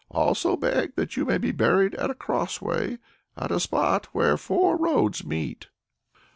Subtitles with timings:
[0.09, 2.97] And also beg that you may be buried at a crossway,
[3.37, 5.67] at a spot where four roads meet."